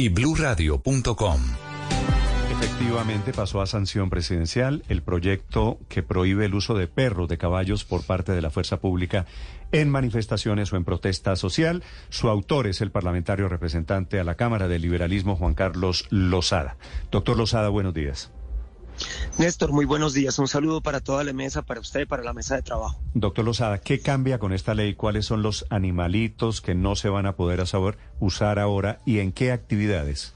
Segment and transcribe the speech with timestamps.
[0.00, 1.40] y bluradio.com.
[2.52, 7.84] Efectivamente pasó a sanción presidencial el proyecto que prohíbe el uso de perros de caballos
[7.84, 9.26] por parte de la fuerza pública
[9.72, 11.82] en manifestaciones o en protesta social.
[12.10, 16.76] Su autor es el parlamentario representante a la Cámara del Liberalismo, Juan Carlos Lozada.
[17.10, 18.30] Doctor Lozada, buenos días.
[19.38, 20.38] Néstor, muy buenos días.
[20.38, 23.00] Un saludo para toda la mesa, para usted y para la mesa de trabajo.
[23.14, 24.94] Doctor Lozada, ¿qué cambia con esta ley?
[24.94, 27.62] ¿Cuáles son los animalitos que no se van a poder
[28.18, 30.34] usar ahora y en qué actividades?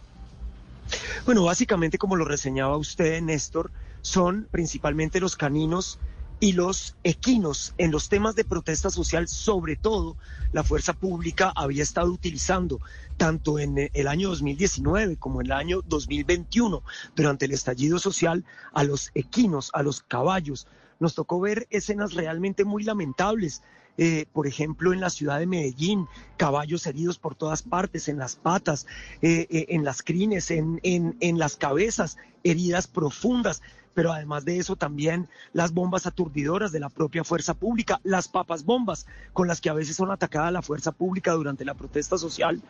[1.24, 3.70] Bueno, básicamente, como lo reseñaba usted, Néstor,
[4.02, 5.98] son principalmente los caninos
[6.42, 10.16] y los equinos en los temas de protesta social, sobre todo
[10.50, 12.80] la fuerza pública había estado utilizando
[13.16, 16.82] tanto en el año 2019 como en el año 2021
[17.14, 20.66] durante el estallido social a los equinos, a los caballos.
[20.98, 23.62] Nos tocó ver escenas realmente muy lamentables.
[23.96, 28.34] Eh, por ejemplo, en la ciudad de Medellín, caballos heridos por todas partes, en las
[28.34, 28.88] patas,
[29.20, 33.62] eh, eh, en las crines, en, en, en las cabezas, heridas profundas
[33.94, 38.64] pero además de eso también las bombas aturdidoras de la propia fuerza pública, las papas
[38.64, 42.62] bombas con las que a veces son atacada la fuerza pública durante la protesta social.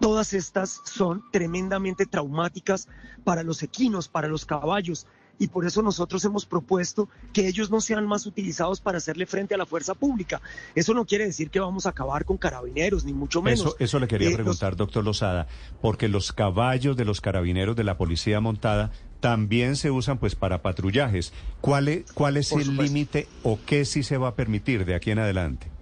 [0.00, 2.88] Todas estas son tremendamente traumáticas
[3.24, 5.06] para los equinos, para los caballos,
[5.38, 9.54] y por eso nosotros hemos propuesto que ellos no sean más utilizados para hacerle frente
[9.54, 10.40] a la fuerza pública.
[10.74, 13.76] Eso no quiere decir que vamos a acabar con carabineros, ni mucho menos.
[13.78, 15.46] Eso, le quería eh, preguntar, doctor Lozada,
[15.82, 20.62] porque los caballos de los carabineros de la policía montada también se usan pues para
[20.62, 21.32] patrullajes.
[21.60, 25.10] ¿Cuál es, cuál es el límite o qué sí se va a permitir de aquí
[25.10, 25.75] en adelante?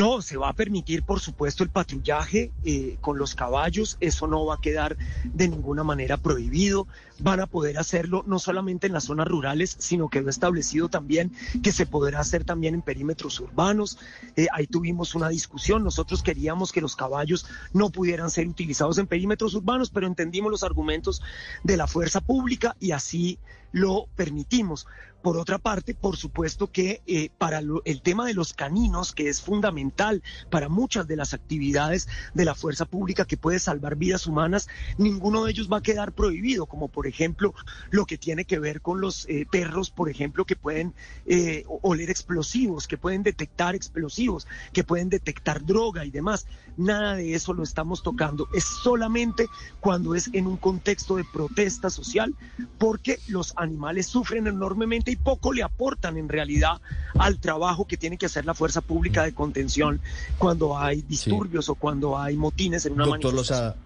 [0.00, 3.98] No, se va a permitir, por supuesto, el patrullaje eh, con los caballos.
[4.00, 6.86] Eso no va a quedar de ninguna manera prohibido.
[7.18, 11.32] Van a poder hacerlo no solamente en las zonas rurales, sino que lo establecido también
[11.62, 13.98] que se podrá hacer también en perímetros urbanos.
[14.36, 15.84] Eh, ahí tuvimos una discusión.
[15.84, 17.44] Nosotros queríamos que los caballos
[17.74, 21.20] no pudieran ser utilizados en perímetros urbanos, pero entendimos los argumentos
[21.62, 23.38] de la fuerza pública y así
[23.72, 24.86] lo permitimos.
[25.22, 29.42] Por otra parte, por supuesto que eh, para el tema de los caninos, que es
[29.42, 34.68] fundamental para muchas de las actividades de la fuerza pública que puede salvar vidas humanas,
[34.96, 37.54] ninguno de ellos va a quedar prohibido, como por ejemplo
[37.90, 40.94] lo que tiene que ver con los eh, perros, por ejemplo, que pueden
[41.26, 46.46] eh, oler explosivos, que pueden detectar explosivos, que pueden detectar droga y demás.
[46.78, 48.48] Nada de eso lo estamos tocando.
[48.54, 49.46] Es solamente
[49.80, 52.34] cuando es en un contexto de protesta social,
[52.78, 56.80] porque los animales sufren enormemente y poco le aportan en realidad
[57.18, 60.00] al trabajo que tiene que hacer la fuerza pública de contención
[60.38, 63.76] cuando hay disturbios o cuando hay motines en una Doctor Lozada,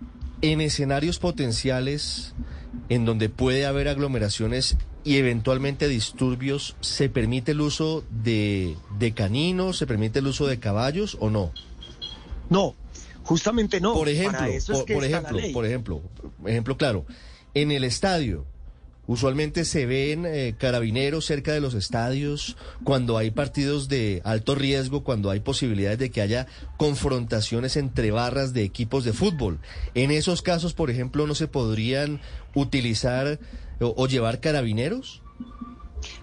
[0.42, 2.34] en escenarios potenciales
[2.88, 9.76] en donde puede haber aglomeraciones y eventualmente disturbios, ¿se permite el uso de, de caninos,
[9.76, 11.52] se permite el uso de caballos o no?
[12.48, 12.74] No,
[13.22, 13.94] justamente no.
[13.94, 14.38] Por ejemplo,
[14.86, 16.02] por, ejemplo, por ejemplo,
[16.46, 17.04] ejemplo claro,
[17.52, 18.46] en el estadio,
[19.06, 25.04] Usualmente se ven eh, carabineros cerca de los estadios cuando hay partidos de alto riesgo,
[25.04, 26.46] cuando hay posibilidades de que haya
[26.78, 29.60] confrontaciones entre barras de equipos de fútbol.
[29.94, 32.20] En esos casos, por ejemplo, ¿no se podrían
[32.54, 33.38] utilizar
[33.80, 35.22] o, llevar carabineros?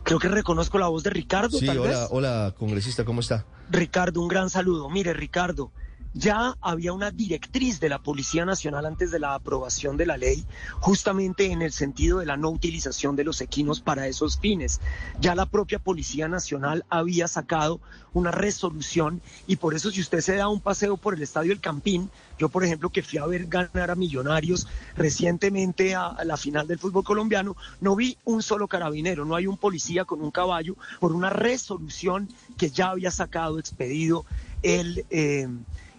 [0.04, 1.60] Creo que reconozco la voz de Ricardo.
[1.60, 3.46] Sí, hola, hola, congresista, ¿cómo está?
[3.70, 4.90] Ricardo, un gran saludo.
[4.90, 5.72] Mire, Ricardo,
[6.14, 10.46] ya había una directriz de la Policía Nacional antes de la aprobación de la ley,
[10.80, 14.82] justamente en el sentido de la no utilización de los equinos para esos fines.
[15.20, 17.80] Ya la propia Policía Nacional había sacado
[18.14, 21.62] una resolución y por eso si usted se da un paseo por el Estadio El
[21.62, 26.68] Campín, yo por ejemplo que fui a ver ganar a Millonarios recientemente a, la final
[26.68, 30.76] del fútbol colombiano, no vi un solo carabinero, no hay un policía con un caballo
[31.00, 34.26] por una resolución que ya había sacado, expedido
[34.62, 35.06] el...
[35.10, 35.48] Eh,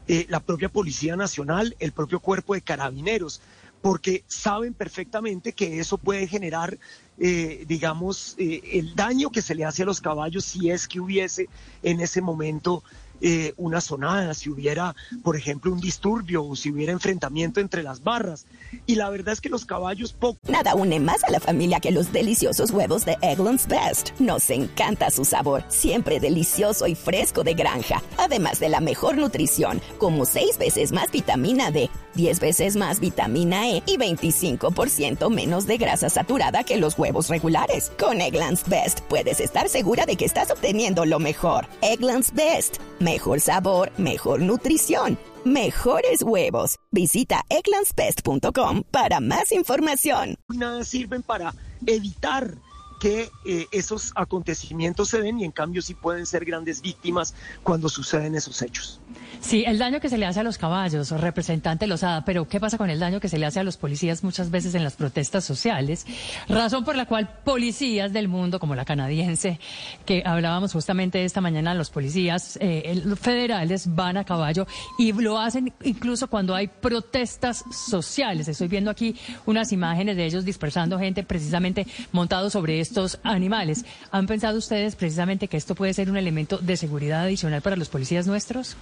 [0.09, 3.41] eh, la propia Policía Nacional, el propio cuerpo de carabineros,
[3.81, 6.79] porque saben perfectamente que eso puede generar,
[7.19, 11.01] eh, digamos, eh, el daño que se le hace a los caballos si es que
[11.01, 11.49] hubiese
[11.83, 12.83] en ese momento
[13.23, 18.03] eh, una sonada, si hubiera, por ejemplo, un disturbio o si hubiera enfrentamiento entre las
[18.03, 18.47] barras.
[18.87, 20.39] Y la verdad es que los caballos poco.
[20.49, 24.11] Nada une más a la familia que los deliciosos huevos de Eggland's Best.
[24.19, 29.81] Nos encanta su sabor, siempre delicioso y fresco de granja, además de la mejor nutrición,
[29.99, 35.77] como seis veces más vitamina D 10 veces más vitamina E y 25% menos de
[35.77, 37.93] grasa saturada que los huevos regulares.
[37.99, 41.67] Con Eggland's Best puedes estar segura de que estás obteniendo lo mejor.
[41.83, 42.79] Eggland's Best.
[42.99, 46.77] Mejor sabor, mejor nutrición, mejores huevos.
[46.91, 50.37] Visita egglandsbest.com para más información.
[50.49, 51.55] Nada sirven para
[51.87, 52.55] evitar
[53.03, 57.35] que eh, esos acontecimientos se den y en cambio sí pueden ser grandes víctimas
[57.65, 59.01] cuando suceden esos hechos.
[59.41, 62.79] Sí, el daño que se le hace a los caballos, representante Lozada, pero ¿qué pasa
[62.79, 65.45] con el daño que se le hace a los policías muchas veces en las protestas
[65.45, 66.07] sociales?
[66.49, 69.59] Razón por la cual policías del mundo, como la canadiense,
[70.07, 75.73] que hablábamos justamente esta mañana, los policías eh, federales van a caballo y lo hacen
[75.83, 78.47] incluso cuando hay protestas sociales.
[78.47, 83.87] Estoy viendo aquí unas imágenes de ellos dispersando gente precisamente montados sobre estos animales.
[84.11, 87.89] ¿Han pensado ustedes precisamente que esto puede ser un elemento de seguridad adicional para los
[87.89, 88.77] policías nuestros?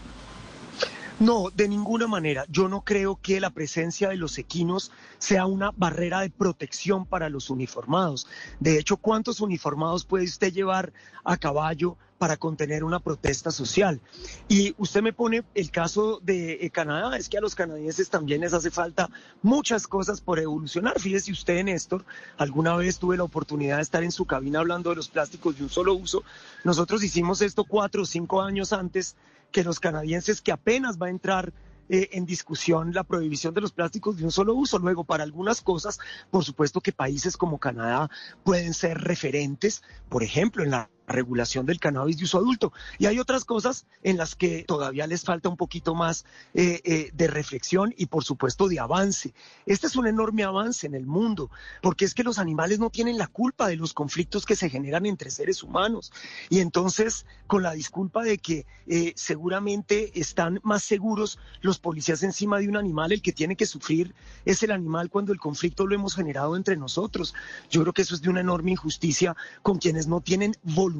[1.20, 2.46] No, de ninguna manera.
[2.48, 7.28] Yo no creo que la presencia de los equinos sea una barrera de protección para
[7.28, 8.26] los uniformados.
[8.58, 14.00] De hecho, ¿cuántos uniformados puede usted llevar a caballo para contener una protesta social?
[14.48, 18.40] Y usted me pone el caso de eh, Canadá, es que a los canadienses también
[18.40, 19.10] les hace falta
[19.42, 20.98] muchas cosas por evolucionar.
[20.98, 22.06] Fíjese usted, Néstor,
[22.38, 25.64] alguna vez tuve la oportunidad de estar en su cabina hablando de los plásticos de
[25.64, 26.22] un solo uso.
[26.64, 29.16] Nosotros hicimos esto cuatro o cinco años antes
[29.50, 31.52] que los canadienses, que apenas va a entrar
[31.88, 34.78] eh, en discusión la prohibición de los plásticos de un solo uso.
[34.78, 35.98] Luego, para algunas cosas,
[36.30, 38.08] por supuesto que países como Canadá
[38.44, 42.72] pueden ser referentes, por ejemplo, en la regulación del cannabis de uso adulto.
[42.98, 46.24] Y hay otras cosas en las que todavía les falta un poquito más
[46.54, 49.34] eh, eh, de reflexión y por supuesto de avance.
[49.66, 51.50] Este es un enorme avance en el mundo,
[51.82, 55.06] porque es que los animales no tienen la culpa de los conflictos que se generan
[55.06, 56.12] entre seres humanos.
[56.48, 62.58] Y entonces, con la disculpa de que eh, seguramente están más seguros los policías encima
[62.58, 64.14] de un animal, el que tiene que sufrir
[64.44, 67.34] es el animal cuando el conflicto lo hemos generado entre nosotros.
[67.70, 70.99] Yo creo que eso es de una enorme injusticia con quienes no tienen voluntad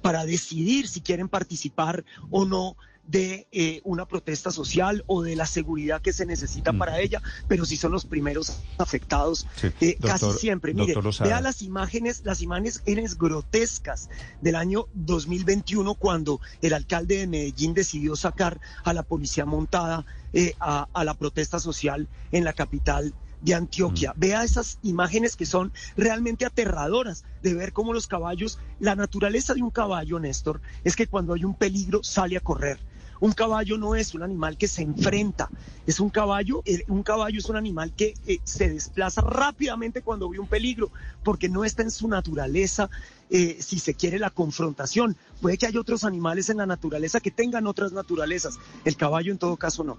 [0.00, 2.76] para decidir si quieren participar o no
[3.06, 7.64] de eh, una protesta social o de la seguridad que se necesita para ella, pero
[7.64, 9.46] si son los primeros afectados
[9.80, 10.72] eh, casi siempre.
[10.72, 14.08] Mire, vea las imágenes, las imágenes grotescas
[14.40, 20.54] del año 2021 cuando el alcalde de Medellín decidió sacar a la policía montada eh,
[20.60, 24.12] a, a la protesta social en la capital de Antioquia.
[24.14, 24.20] Mm.
[24.20, 29.62] Vea esas imágenes que son realmente aterradoras de ver cómo los caballos, la naturaleza de
[29.62, 32.78] un caballo, Néstor, es que cuando hay un peligro sale a correr.
[33.22, 35.48] Un caballo no es un animal que se enfrenta,
[35.86, 40.28] es un caballo, eh, un caballo es un animal que eh, se desplaza rápidamente cuando
[40.28, 40.90] ve un peligro,
[41.22, 42.90] porque no está en su naturaleza,
[43.30, 45.16] eh, si se quiere, la confrontación.
[45.40, 49.38] Puede que haya otros animales en la naturaleza que tengan otras naturalezas, el caballo en
[49.38, 49.98] todo caso no.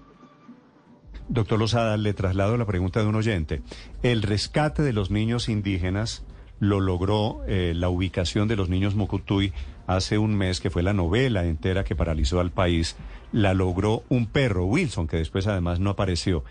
[1.28, 3.62] Doctor Lozada, le traslado la pregunta de un oyente.
[4.02, 6.24] El rescate de los niños indígenas
[6.60, 9.52] lo logró eh, la ubicación de los niños Mocutuy
[9.86, 12.96] hace un mes, que fue la novela entera que paralizó al país.
[13.32, 16.44] La logró un perro, Wilson, que después además no apareció.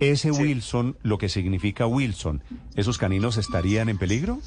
[0.00, 2.44] Ese Wilson, lo que significa Wilson,
[2.76, 4.38] ¿esos caninos estarían en peligro?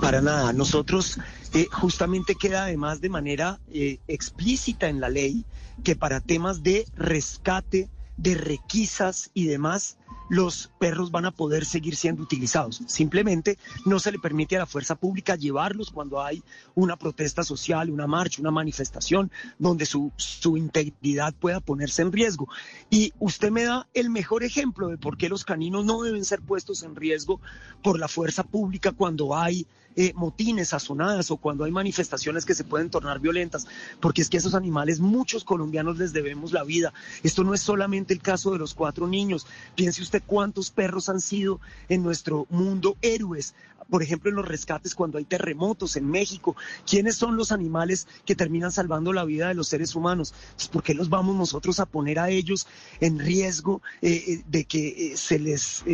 [0.00, 0.54] Para nada.
[0.54, 1.18] Nosotros
[1.52, 5.44] eh, justamente queda además de manera eh, explícita en la ley
[5.82, 11.96] que para temas de rescate, de requisas y demás, los perros van a poder seguir
[11.96, 12.82] siendo utilizados.
[12.86, 16.42] Simplemente no se le permite a la fuerza pública llevarlos cuando hay
[16.74, 22.48] una protesta social, una marcha, una manifestación, donde su, su integridad pueda ponerse en riesgo.
[22.90, 26.40] Y usted me da el mejor ejemplo de por qué los caninos no deben ser
[26.40, 27.40] puestos en riesgo
[27.82, 29.66] por la fuerza pública cuando hay
[29.96, 33.68] eh, motines, sazonadas o cuando hay manifestaciones que se pueden tornar violentas,
[34.00, 36.92] porque es que esos animales muchos colombianos les debemos la vida.
[37.22, 39.46] Esto no es solamente el caso de los cuatro niños.
[39.76, 43.54] Piense usted cuántos perros han sido en nuestro mundo héroes
[43.88, 46.56] por ejemplo, en los rescates cuando hay terremotos en México.
[46.86, 50.34] ¿Quiénes son los animales que terminan salvando la vida de los seres humanos?
[50.56, 52.66] Pues, ¿Por qué los vamos nosotros a poner a ellos
[53.00, 55.84] en riesgo eh, eh, de que eh, se, les,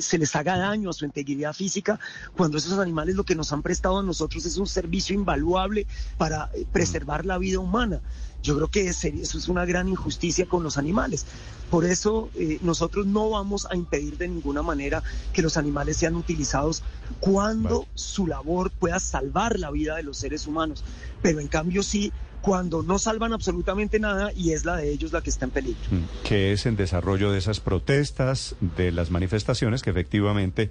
[0.00, 1.98] se les haga daño a su integridad física
[2.36, 5.86] cuando esos animales lo que nos han prestado a nosotros es un servicio invaluable
[6.18, 8.00] para preservar la vida humana?
[8.42, 11.26] Yo creo que eso es una gran injusticia con los animales.
[11.70, 15.02] Por eso eh, nosotros no vamos a impedir de ninguna manera
[15.32, 16.84] que los animales sean utilizados
[17.26, 20.84] cuando su labor pueda salvar la vida de los seres humanos.
[21.22, 25.20] Pero en cambio sí cuando no salvan absolutamente nada y es la de ellos la
[25.20, 25.80] que está en peligro.
[25.90, 30.70] Mm, que es en desarrollo de esas protestas, de las manifestaciones que efectivamente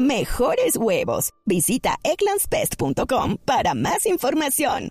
[0.00, 1.30] mejores huevos.
[1.44, 4.88] Visita eclanspest.com para más información.